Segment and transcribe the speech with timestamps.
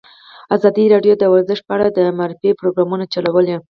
[0.55, 3.55] ازادي راډیو د ورزش په اړه د معارفې پروګرامونه چلولي.